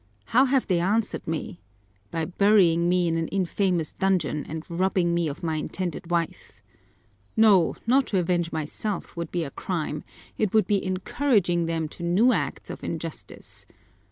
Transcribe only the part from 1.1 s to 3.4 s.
me? By burying me in an